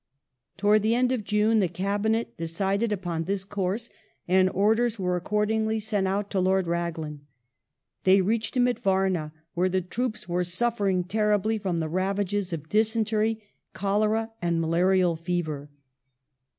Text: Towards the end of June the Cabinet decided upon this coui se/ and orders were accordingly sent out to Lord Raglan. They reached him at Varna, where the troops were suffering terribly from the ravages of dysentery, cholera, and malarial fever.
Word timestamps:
Towards 0.57 0.81
the 0.81 0.95
end 0.95 1.11
of 1.11 1.23
June 1.23 1.59
the 1.59 1.67
Cabinet 1.67 2.35
decided 2.35 2.91
upon 2.91 3.25
this 3.25 3.45
coui 3.45 3.81
se/ 3.81 3.89
and 4.27 4.49
orders 4.49 4.97
were 4.97 5.15
accordingly 5.15 5.79
sent 5.79 6.07
out 6.07 6.31
to 6.31 6.39
Lord 6.39 6.65
Raglan. 6.65 7.27
They 8.03 8.19
reached 8.19 8.57
him 8.57 8.67
at 8.67 8.79
Varna, 8.79 9.31
where 9.53 9.69
the 9.69 9.79
troops 9.81 10.27
were 10.27 10.43
suffering 10.43 11.03
terribly 11.03 11.59
from 11.59 11.79
the 11.81 11.87
ravages 11.87 12.51
of 12.51 12.67
dysentery, 12.67 13.43
cholera, 13.75 14.31
and 14.41 14.59
malarial 14.59 15.15
fever. 15.15 15.69